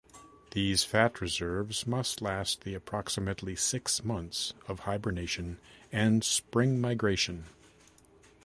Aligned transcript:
These 0.55 0.83
fat 0.83 1.21
reserves 1.21 1.85
must 1.85 2.23
last 2.23 2.61
the 2.63 2.73
approximately 2.73 3.55
six 3.55 4.03
months 4.03 4.51
of 4.67 4.79
hibernation 4.79 5.59
and 5.91 6.23
spring 6.23 6.81
migration. 6.81 7.43